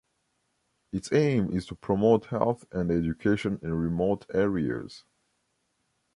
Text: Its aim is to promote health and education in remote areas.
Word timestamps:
Its 0.91 1.13
aim 1.13 1.53
is 1.55 1.67
to 1.67 1.75
promote 1.75 2.25
health 2.25 2.65
and 2.71 2.89
education 2.89 3.59
in 3.61 3.71
remote 3.71 4.25
areas. 4.33 5.03